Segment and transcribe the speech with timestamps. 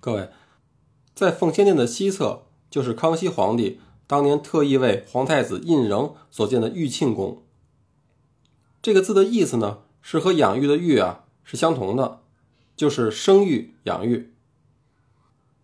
[0.00, 0.30] 各位，
[1.14, 7.42] 在奉先殿的西侧，就是康熙皇帝当年特意为皇太子胤禛所建的玉庆宫。
[8.80, 12.20] 这个字的意思呢，是和养育的育啊是相同的，
[12.74, 14.32] 就是生育、养育。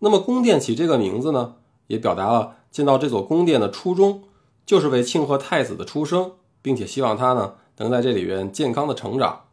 [0.01, 1.57] 那么宫殿起这个名字呢，
[1.87, 4.25] 也表达了建造这座宫殿的初衷，
[4.67, 9.47] 就是为庆贺太子的出生，并且希望他呢能在这里边健康的成长。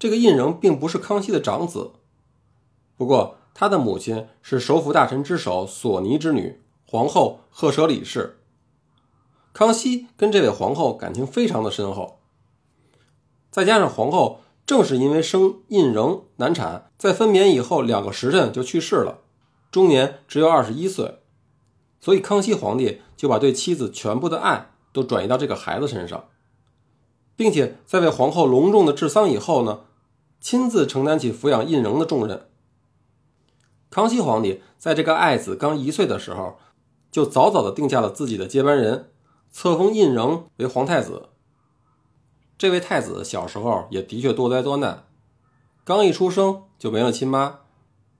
[0.00, 1.92] 这个胤禛并不是康熙的长子，
[3.00, 8.38] 不过他的母亲是首辅大臣之首索尼之女皇后赫舍里氏。
[9.54, 12.18] 康熙跟这位皇后感情非常的深厚，
[13.50, 14.42] 再加上皇后。
[14.66, 19.20] 正是因为生胤禛难产，在分娩以后两个时辰就去世了，
[19.72, 21.20] 终年只有二十一岁，
[22.00, 26.26] 所以康熙皇帝就把对妻子全部的爱都转移到这个孩子身上，
[27.34, 29.80] 并且在为皇后隆重的治丧以后呢，
[30.38, 32.49] 亲自承担起抚养胤禛的重任。
[33.90, 36.58] 康熙皇帝在这个爱子刚一岁的时候，
[37.10, 39.10] 就早早的定下了自己的接班人，
[39.50, 41.30] 册封胤禛为皇太子。
[42.56, 45.06] 这位太子小时候也的确多灾多难，
[45.82, 47.60] 刚一出生就没了亲妈，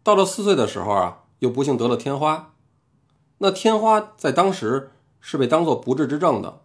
[0.03, 2.53] 到了四岁的时候啊，又不幸得了天花。
[3.39, 4.91] 那天花在当时
[5.21, 6.63] 是被当做不治之症的。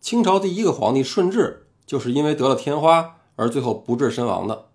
[0.00, 4.68] 清朝第一个皇帝顺治就是因为得了天花而最后不治身亡的。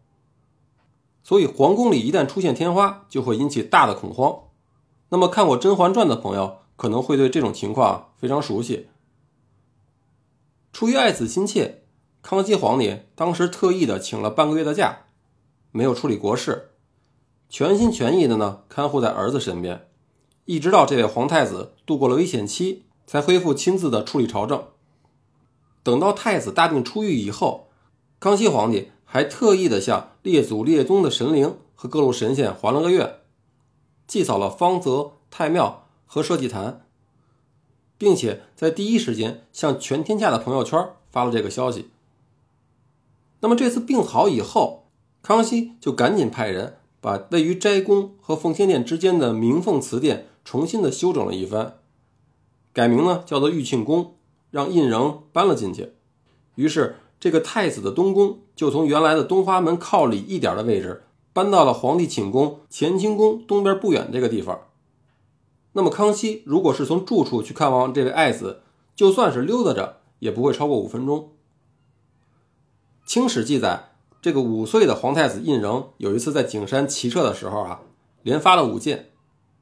[1.28, 4.44] 所以皇宫里一旦出现天花，就会引起大的恐慌。
[5.10, 8.88] 那么看过《甄嬛传》的朋友可能会对这种情况非常熟悉。
[10.72, 11.84] 出于爱子心切。
[12.22, 15.00] 康熙皇帝当时特意的请了半个月的假，
[15.72, 16.70] 没有处理国事，
[17.50, 19.88] 全心全意的呢看护在儿子身边，
[20.46, 24.66] 一直到这位皇太子度过了危险期，才恢复亲自的处理朝政。
[25.84, 27.68] 等到太子大病初愈以后，
[28.20, 33.20] 康熙皇帝还特意的向列祖列宗的神灵和各路神仙还了个愿，
[34.06, 36.86] 祭扫了方泽、太庙和社稷坛，
[37.98, 41.88] 并且在第一时间向全天下的朋友圈发了这个消息。
[43.40, 44.90] 那么这次病好以后，
[45.22, 51.78] 康熙就赶紧派人把位于斋宫和奉先殿之间的明凤祠殿重新的修整了一番，
[52.74, 54.18] 改名呢叫做玉庆宫，
[54.52, 55.94] 让胤禛搬了进去。
[56.56, 64.60] 于是这个太子的东宫就从原来的东华门靠里一点的位置，搬到了皇帝寝宫乾清宫东边不远这个地方。
[65.74, 68.64] 那么康熙如果是从住处去看望这位爱子，
[68.96, 71.34] 就算是溜达着，也不会超过五分钟。
[73.06, 73.92] 清史记载，
[74.24, 77.82] 这个五岁的皇太子胤禛有一次在景山骑射的时候啊，
[78.24, 79.12] 连发了五箭，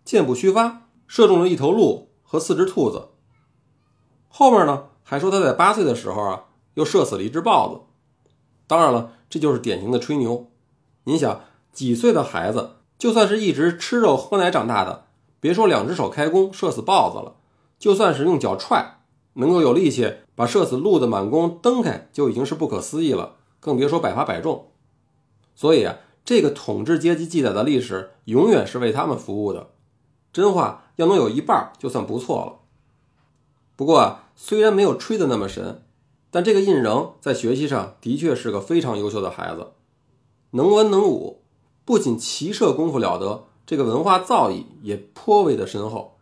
[0.06, 3.10] 箭不虚发，射中了一头鹿和四只兔子。
[4.30, 6.46] 后面呢，还说他在八岁的时候啊，
[6.76, 7.82] 又射死了一只豹子。
[8.68, 10.48] 当然了，这就是典型的吹牛。
[11.04, 15.06] 您想，几岁的孩子，就算是一直吃肉喝奶长大的，
[15.40, 17.36] 别说两只手开弓射死豹子了，
[17.78, 19.00] 就算是用脚踹，
[19.34, 20.16] 能够有力气。
[20.38, 24.68] 把射死鹿的满弓蹬开就已经是不可思议了，更别说百发百中。
[25.56, 29.70] 所以啊，这个统治阶级记载的历史永远是为他们服务的，
[30.34, 32.56] 真话要能有一半就算不错了。
[33.78, 35.85] 不过啊，虽然没有吹得那么神，
[36.36, 39.72] 但这个胤禛在学习上的确是个非常优秀的孩子，
[40.52, 41.44] 能文能武，
[41.86, 46.18] 不仅骑射功夫了得，这个文化造诣也颇为的深厚。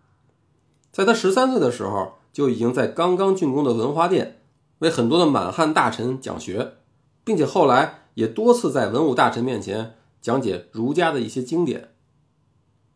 [0.91, 2.13] 在他十三岁的时候。
[2.33, 4.41] 就已经在刚刚竣工的文华殿
[4.79, 6.77] 为很多的满汉大臣讲学，
[7.23, 11.93] 并且后来也多次在文武大臣面前讲解儒家的一些经典。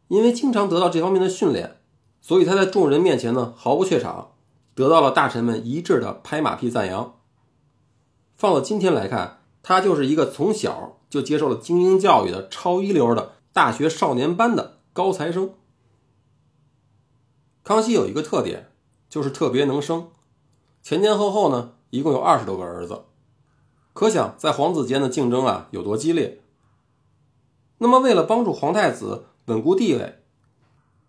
[0.08, 1.78] 因为经常得到这方面的训练，
[2.20, 4.32] 所以他在众人面前呢毫不怯场，
[4.78, 7.18] 得到了大臣们一致的拍马屁赞扬。
[8.38, 15.50] 放到今天来看，他就是一个从小就接受了精英教育的超一流的大学少年班的高材生。
[17.64, 18.72] 康熙有一个特点。
[19.10, 20.10] 就是特别能生，
[20.84, 23.06] 前前后后呢，一共有二十多个儿子，
[23.94, 26.42] 可想在皇子间的竞争啊有多激烈。
[27.78, 30.22] 那么，为了帮助皇太子稳固地位，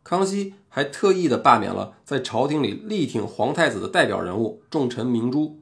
[0.08, 5.58] 康熙还特意的罢免了在朝廷里力挺皇太子的代表人物重臣明珠，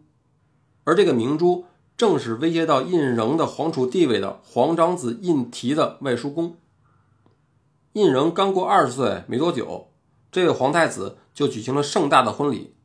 [0.85, 1.65] 而这个明珠
[1.97, 6.55] 正是威胁到胤禛的皇储地位的皇长子胤禔的外叔公。
[7.95, 9.89] 胤禛刚过二十岁没多久。
[10.31, 12.77] 这位皇太子就举行了盛大的婚礼，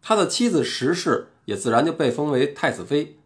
[0.00, 3.18] 他的妻子石氏也自然就被封为太子妃。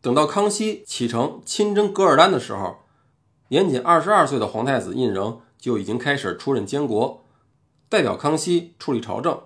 [0.00, 2.76] 等到康熙启程亲征噶尔丹的时候，
[3.48, 7.24] 年仅二十二岁的皇太子胤禛就已经开始出任监国，
[7.88, 9.36] 代表康熙处理朝政。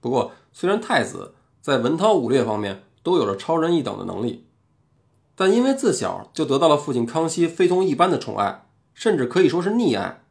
[0.00, 4.48] 不过，虽然太子在文韬武略方面都有着超人一等的能力，
[5.36, 10.24] 但因为自小就得到了父亲康熙非同一般的宠爱，甚至可以说是溺爱，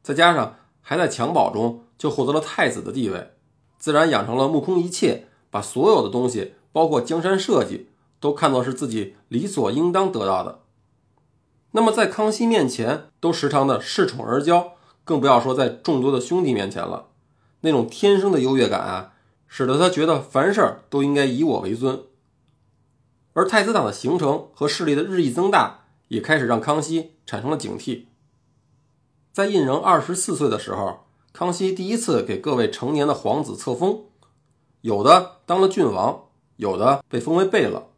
[0.00, 3.32] 再加上还在襁褓中就获得了太子的地位，
[3.78, 7.88] 自然养成了目空一切，把所有的东西，包括江山社稷，
[8.20, 10.60] 都看作是自己理所应当得到的。
[11.76, 14.68] 那么在康熙面前，都时常的恃宠而骄，
[15.02, 17.08] 更不要说在众多的兄弟面前了。
[17.62, 19.14] 那种天生的优越感啊，
[19.48, 22.04] 使得他觉得凡事都应该以我为尊。
[23.32, 28.04] 而太子党的形成和势力的日益增大，也开始让康熙产生了警惕。
[29.32, 31.00] 在胤禛二十四岁的时候，
[31.32, 34.04] 康熙第一次给各位成年的皇子册封，
[34.82, 37.88] 有的当了郡王，有的被封为贝勒，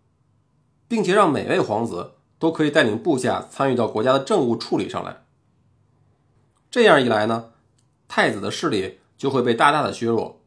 [0.88, 5.24] 并且让每位皇子都可以带领部下参与到国家的政务处理上来。
[6.70, 7.52] 这样一来呢，
[8.08, 10.40] 太子的势力就会被大大的削弱。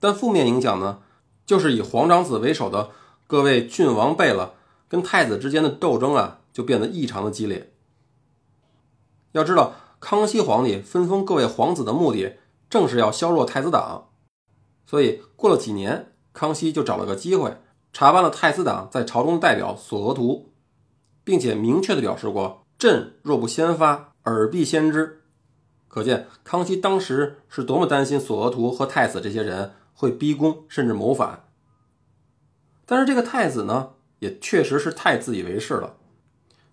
[0.00, 1.02] 但负面影响呢，
[1.46, 2.90] 就是以皇长子为首的
[3.26, 4.54] 各位郡王贝勒
[4.88, 7.72] 跟太子之间的斗争啊，就变得异常的激烈。
[9.32, 12.38] 要知道，康熙皇帝分封各位皇子的目的，
[12.68, 14.10] 正是要削弱太子党。
[14.86, 17.56] 所以过了几年，康熙就找了个机会，
[17.92, 20.52] 查办了太子党在朝中的代表索额图，
[21.24, 25.22] 并且明确的表示过：“朕若不先发，尔必先知。”
[25.88, 31.44] 可见康熙当时是多么担心索额图和太子这些人会逼宫，甚至谋反。
[32.86, 35.96] 但是这个太子呢，也确实是太自以为是了。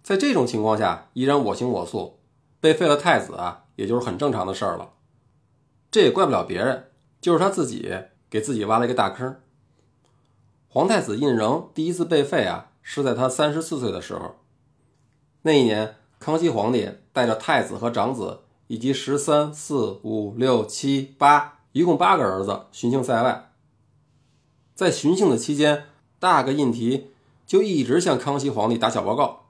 [0.04, 2.18] 在这种情况下，依然我行我素。
[2.60, 4.92] 被废了太子啊，也就是很正常的事儿了。
[5.90, 7.92] 这也怪不了别人，就是他自己
[8.30, 9.40] 给自己挖了一个大坑。
[10.68, 14.36] 皇太子胤禛第一次被废啊，是在他三十四岁的时候。
[15.44, 23.52] 那一年，康熙皇帝带着太子和长子以及十三四五六七八一共八个儿子巡幸塞外。
[24.76, 25.86] 在巡幸的期间，
[26.20, 27.04] 大个胤禔
[27.46, 29.46] 就一直向康熙皇帝打小报告，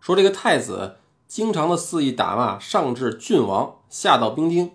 [0.00, 0.96] 说这个太子。
[1.30, 4.72] 经常的肆意打骂上至郡王，下到兵丁，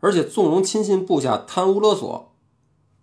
[0.00, 2.25] 而且纵容亲信部下贪污勒索。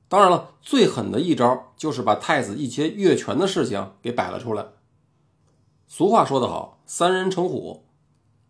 [0.07, 4.67] 当然了，最狠的一招就是把太子一些越权的事情给摆了出来。
[5.88, 7.85] 俗话说得好，三人成虎。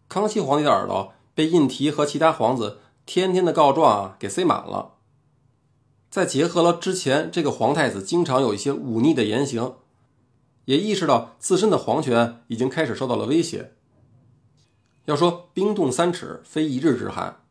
[0.09, 4.95] 康熙皇帝的耳朵被胤禔和其他皇子天天的告状啊给塞满了。
[6.09, 9.75] 再结合了之前这个皇太子经常有一些忤逆的言行，
[10.65, 13.73] 也意识到自身的皇权已经开始受到了威胁。
[15.05, 17.41] 要说冰冻三尺，非一日之寒。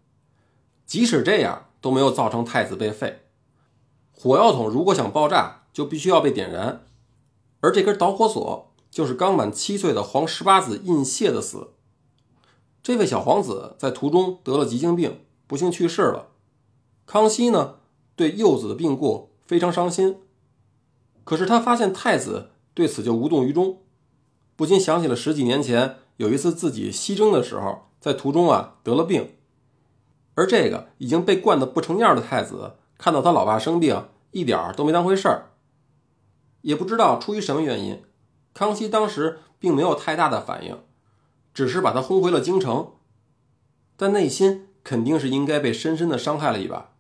[0.87, 3.23] 即使这样，都没有造成太子被废。
[4.23, 6.85] 火药桶如果想爆炸，就必须要被点燃，
[7.59, 11.71] 而这根导火索就是刚满七岁的皇十八子胤燮的死。
[12.85, 16.29] 这位小皇子在途中得了急性病，不幸去世了。
[17.05, 17.79] 康熙呢，
[18.15, 20.19] 对幼子的病故非常伤心。
[21.25, 23.79] 可是他发现太子对此就无动于衷，
[24.55, 25.97] 不禁想起了十几年前。
[26.19, 29.35] 有一次自己西征的时候，在途中啊得了病，
[30.37, 35.53] 而这个已经被惯得不成样的太子，看到他老爸生病，一点儿都没当回事儿。
[36.61, 38.03] 也不知道出于什么原因，
[38.53, 40.79] 康熙当时并没有太大的反应，
[41.55, 42.93] 只是把他轰回了京城，
[43.97, 46.93] 但内心肯定是应该被深深的伤害了一把。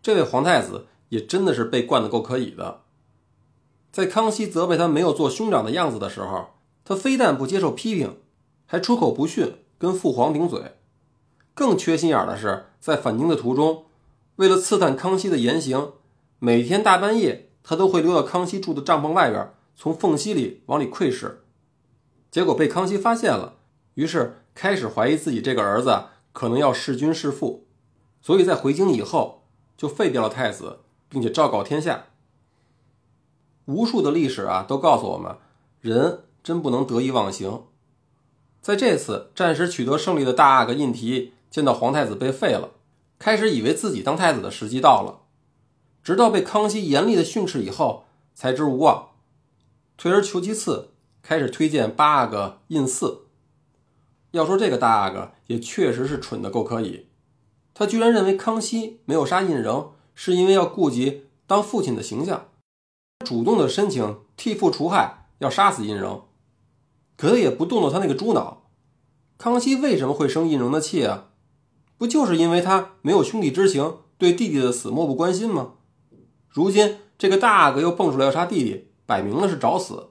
[0.00, 2.82] 这位皇太子也真的是被惯得够可以的，
[3.92, 6.50] 在康熙责备他没有做兄长的样子的时候。
[6.82, 8.16] 他非但不接受批评，
[8.66, 10.76] 还出口不逊，跟父皇顶嘴。
[11.54, 13.84] 更缺心眼的是，在返京的途中，
[14.40, 15.92] 为了刺探康熙的言行，
[16.38, 21.44] 每天大半夜他都会溜到康熙住的帐篷外边，从缝隙里往里窥视。
[22.30, 23.58] 结果被康熙发现了，
[23.92, 27.66] 于是开始怀疑自己这个儿子可能要弑君弑父，
[28.22, 30.78] 所以在回京以后就废掉了太子，
[31.10, 32.06] 并且昭告天下。
[33.66, 35.36] 无数的历史啊，都告诉我们，
[35.82, 36.20] 人。
[36.42, 37.64] 真不能得意忘形。
[38.62, 42.70] 在这次暂时取得胜利的大阿哥胤禔见到皇太子被废了，
[43.20, 45.20] 开始以为自己当太子的时机到了，
[46.02, 49.10] 直到被康熙严厉的训斥以后，才知无望，
[49.98, 50.88] 退而求其次，
[51.20, 53.26] 开始推荐八阿哥胤祀。
[54.30, 57.08] 要说这个大阿哥也确实是蠢的够可以，
[57.74, 62.48] 他居然认为康熙没有杀胤禛，是因为要顾及当父亲的形象，
[63.26, 66.22] 主动的申请替父除害，要杀死胤禛。
[67.18, 68.62] 可他也不动动他那个猪脑，
[69.36, 71.26] 康熙为什么会生胤禛的气啊？
[72.00, 75.74] 不就是因为他没有兄弟之情，对弟弟的死漠不关心吗？
[76.48, 80.08] 如今这个大阿哥又蹦出来要杀弟弟，摆明了是找死，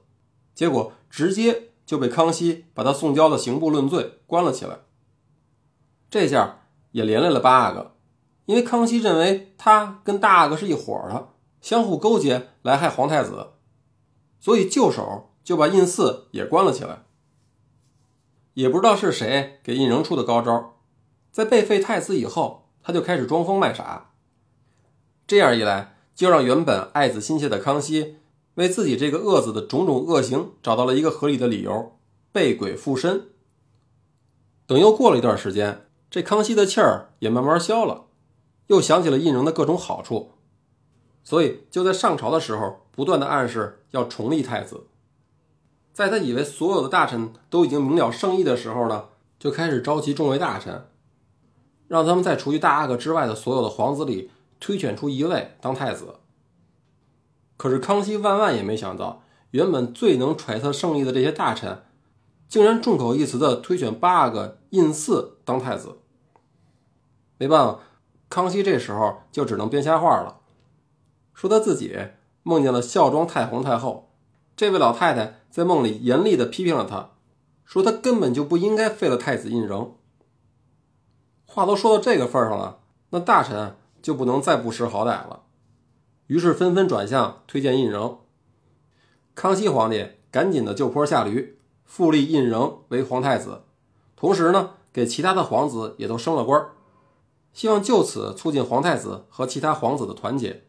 [0.54, 4.82] 结果直接就被康熙把他送交了刑部论罪，关了起来。
[6.12, 7.96] 这下也连累了八阿哥，
[8.46, 11.30] 因为康熙认为他跟大阿哥是一伙的，
[11.60, 13.54] 相互勾结来害皇太子，
[14.40, 15.26] 所以就手。
[15.42, 17.06] 就把胤祀也关了起来。
[18.54, 20.76] 也不知道是谁给胤禛出的高招，
[21.32, 24.12] 在被废太子以后，他就开始装疯卖傻。
[25.28, 28.18] 这样一来，就让原本爱子心切的康熙，
[28.56, 31.98] 为自己这个恶子的种种恶行找到了一个合理的理由，
[32.32, 33.28] 被鬼附身。
[34.66, 38.06] 等又过了一段时间，这康熙的气儿也慢慢消了，
[38.68, 40.32] 又想起了胤禛的各种好处，
[41.24, 44.88] 所以就在上朝的时候，不断的暗示要重立太子。
[45.94, 50.89] 在他以为所有的大臣都已经明了圣意的时候呢，就开始召集众位大臣，
[51.90, 54.32] 让他们在除去大阿哥之外的所有的皇子里
[54.62, 56.16] 推选出一位当太子。
[57.58, 61.84] 可是康熙万万也没想到，原本最能揣测圣意的这些大臣，
[62.48, 65.98] 竟然众口一词的推选八阿哥胤祀当太子。
[67.38, 67.80] 没办法，
[68.30, 70.40] 康熙这时候就只能编瞎话了，
[71.34, 71.98] 说他自己
[72.44, 74.12] 梦见了孝庄太皇太后。
[74.56, 77.12] 这位老太太在梦里严厉地批评了他，
[77.66, 79.92] 说他根本就不应该废了太子胤禛。
[81.52, 82.78] 话都说到这个份上了，
[83.10, 85.42] 那大臣就不能再不识好歹了，
[86.28, 88.20] 于是纷纷转向推荐胤禛。
[89.34, 93.64] 康熙皇帝赶紧的就坡下驴，复立胤禛为皇太子，
[94.16, 96.68] 同时呢，给其他的皇子也都升了官，
[97.52, 100.64] 希望就此促进皇太子和其他皇子的团结。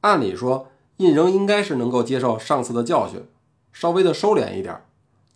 [0.00, 0.68] 按理说。
[0.98, 3.26] 胤禛应该是能够接受上次的教训，
[3.72, 4.84] 稍微的收敛一点，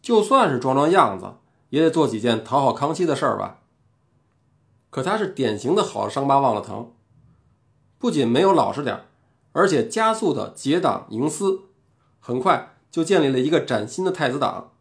[0.01, 1.33] 就算是装装样子，
[1.71, 3.63] 也得做几件讨好康熙的事儿吧。
[4.91, 6.93] 可他是典型的好伤疤忘了疼，
[7.99, 9.05] 不仅没有老实点，
[9.53, 11.61] 而且加速的结党营私，
[12.21, 14.73] 很快就建立了一个崭新的太子党，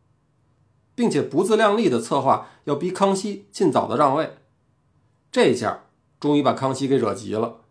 [0.96, 4.38] 并且不自量力的策划要逼康熙尽早的让位。
[5.32, 5.84] 这下
[6.20, 7.62] 终于把康熙给惹急了，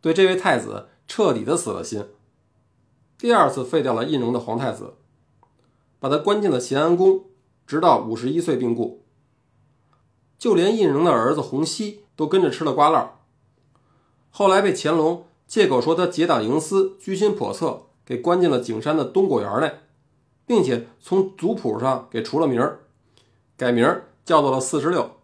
[0.00, 2.06] 对这位太子彻底的死了心。
[3.16, 4.94] 第二次废掉了胤禛的皇太子，
[6.00, 7.24] 把他关进了咸安宫，
[7.66, 9.04] 直到五十一岁病故。
[10.38, 13.18] 就连胤禛的儿子弘皙都跟着吃了瓜烂。
[14.30, 19.80] 后来被乾隆借口说他结党营私、居心叵测，给关进了景山的东果园内，
[20.46, 22.80] 并且从族谱上给除了名儿，
[23.56, 25.16] 改名叫做了四十六。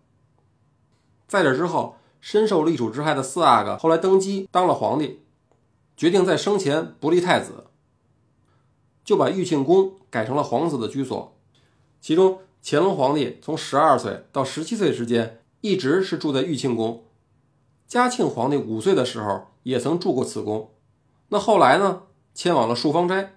[1.29, 5.21] 在这之后，深受立储之害的四阿哥后来登基当了皇帝，
[5.97, 7.65] 决定在生前不立太子。
[9.05, 11.37] 就把玉庆宫改成了皇子的居所，
[12.01, 17.05] 其中乾隆皇帝从十二岁到十七岁之间一直是住在玉庆宫，
[17.87, 20.73] 嘉庆皇帝五岁的时候也曾住过此宫，
[21.29, 23.35] 那后来呢迁往了漱芳斋，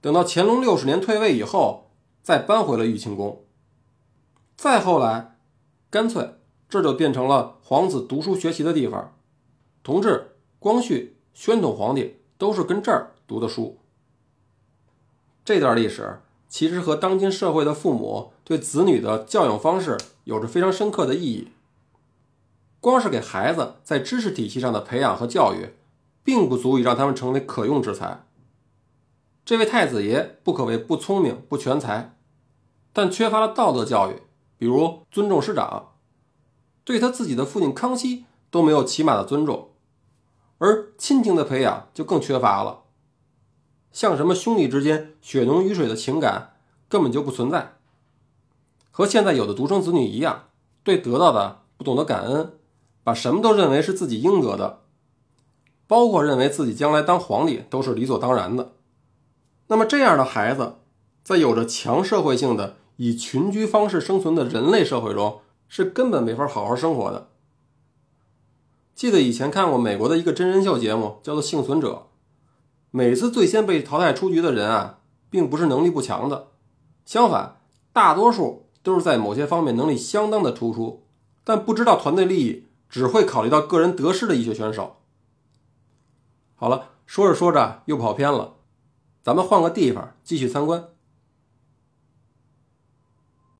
[0.00, 1.90] 等到乾隆六十年退位以后
[2.22, 3.44] 再搬回了玉庆宫，
[4.56, 5.36] 再后来
[5.90, 6.34] 干脆
[6.68, 9.16] 这就变成了皇子读书学习的地方，
[9.82, 13.80] 同治、光绪、宣统皇帝都是跟这儿读的书。
[15.44, 21.48] 这段历史其实和当今社会的父母对子女的教养方式有着非常深刻的意义。
[22.80, 25.74] 光是给孩子在知识体系上的培养和教育，
[26.22, 28.26] 并不足以让他们成为可用之才。
[29.44, 32.16] 这位太子爷不可谓不聪明不全才，
[32.92, 34.22] 但缺乏了道德教育，
[34.56, 35.92] 比如尊重师长，
[36.84, 39.70] 对他自己的父亲康熙都没有起码的尊重，
[40.58, 42.83] 而亲情的培养就更缺乏了。
[43.94, 46.54] 像什么兄弟之间血浓于水的情感
[46.88, 47.74] 根本就不存在，
[48.90, 50.48] 和现在有的独生子女一样，
[50.82, 52.54] 对得到的不懂得感恩，
[53.04, 54.80] 把什么都认为是自己应得的，
[55.86, 58.72] 包括认为自己将来当皇帝都是理所当然的。
[59.68, 60.74] 那么这样的孩子，
[61.22, 67.28] 在有着强社会性的以群居方式生存的人类社会中，是根本没法好好生活的。
[68.96, 72.08] 记得以前看过美国的一个真人秀节目，叫做《幸存者》。
[72.96, 76.52] 每次最先被淘汰出局的人啊，并不是能力不强的，
[77.04, 77.56] 相反，
[77.92, 81.02] 大多数都是在某些方面能力相当的突出，
[81.42, 84.98] 但不知道团队利益，只会考虑到个人得失的一些选手。
[86.54, 88.54] 好了，说着说着又跑偏了，
[89.24, 90.84] 咱们换个地方继续参观。